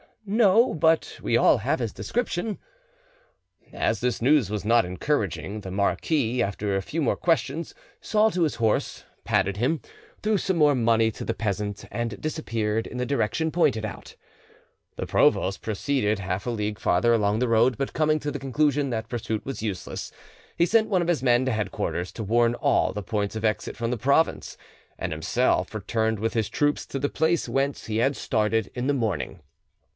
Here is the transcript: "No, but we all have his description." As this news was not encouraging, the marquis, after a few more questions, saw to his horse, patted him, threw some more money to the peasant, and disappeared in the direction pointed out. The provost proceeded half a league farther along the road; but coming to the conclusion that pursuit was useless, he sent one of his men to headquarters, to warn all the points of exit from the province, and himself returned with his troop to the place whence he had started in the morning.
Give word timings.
"No, 0.25 0.73
but 0.73 1.19
we 1.21 1.35
all 1.37 1.59
have 1.59 1.79
his 1.79 1.93
description." 1.93 2.59
As 3.73 3.99
this 4.01 4.21
news 4.21 4.49
was 4.49 4.63
not 4.65 4.85
encouraging, 4.85 5.61
the 5.61 5.71
marquis, 5.71 6.41
after 6.41 6.75
a 6.75 6.81
few 6.81 7.01
more 7.01 7.15
questions, 7.15 7.73
saw 8.01 8.29
to 8.31 8.43
his 8.43 8.55
horse, 8.55 9.03
patted 9.23 9.57
him, 9.57 9.81
threw 10.23 10.37
some 10.37 10.57
more 10.57 10.73
money 10.73 11.11
to 11.11 11.25
the 11.25 11.33
peasant, 11.35 11.85
and 11.91 12.19
disappeared 12.21 12.87
in 12.87 12.97
the 12.97 13.05
direction 13.05 13.51
pointed 13.51 13.83
out. 13.85 14.15
The 14.95 15.05
provost 15.05 15.61
proceeded 15.61 16.17
half 16.19 16.45
a 16.47 16.51
league 16.51 16.79
farther 16.79 17.13
along 17.13 17.37
the 17.39 17.47
road; 17.49 17.77
but 17.77 17.93
coming 17.93 18.19
to 18.19 18.31
the 18.31 18.39
conclusion 18.39 18.89
that 18.89 19.09
pursuit 19.09 19.45
was 19.45 19.63
useless, 19.63 20.11
he 20.55 20.65
sent 20.65 20.89
one 20.89 21.01
of 21.03 21.07
his 21.07 21.21
men 21.21 21.45
to 21.45 21.51
headquarters, 21.51 22.11
to 22.13 22.23
warn 22.23 22.55
all 22.55 22.91
the 22.91 23.03
points 23.03 23.35
of 23.35 23.45
exit 23.45 23.75
from 23.77 23.91
the 23.91 23.97
province, 23.97 24.55
and 24.97 25.11
himself 25.11 25.73
returned 25.75 26.19
with 26.19 26.33
his 26.33 26.49
troop 26.49 26.77
to 26.77 26.97
the 26.97 27.09
place 27.09 27.49
whence 27.49 27.85
he 27.87 27.97
had 27.97 28.15
started 28.15 28.71
in 28.73 28.87
the 28.87 28.93
morning. 28.93 29.41